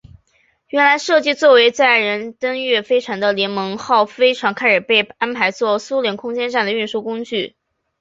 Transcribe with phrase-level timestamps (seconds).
[0.69, 7.55] 原来设计做为载人登月飞船的联盟号飞船开始被安排做苏联空间站的运输工具。